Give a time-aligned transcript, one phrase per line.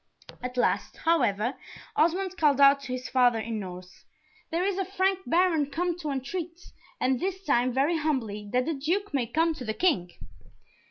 [0.41, 1.53] At last, however,
[1.95, 4.03] Osmond called out to his father, in Norse,
[4.49, 6.59] "There is a Frank Baron come to entreat,
[6.99, 10.09] and this time very humbly, that the Duke may come to the King."